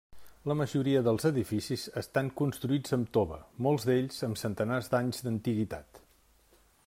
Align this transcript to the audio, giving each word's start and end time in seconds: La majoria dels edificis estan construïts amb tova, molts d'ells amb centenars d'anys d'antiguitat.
La 0.51 0.53
majoria 0.59 1.01
dels 1.07 1.27
edificis 1.29 1.83
estan 2.01 2.31
construïts 2.41 2.97
amb 2.97 3.11
tova, 3.17 3.39
molts 3.67 3.87
d'ells 3.91 4.19
amb 4.29 4.41
centenars 4.45 4.91
d'anys 4.95 5.23
d'antiguitat. 5.27 6.01